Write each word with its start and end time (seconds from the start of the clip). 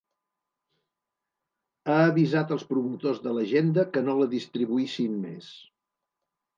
Ha 1.91 1.99
avisat 2.07 2.55
els 2.57 2.67
promotors 2.73 3.23
de 3.29 3.37
l’agenda 3.39 3.87
que 3.93 4.07
no 4.09 4.19
la 4.25 4.33
distribuïssin 4.37 5.25
més. 5.31 5.57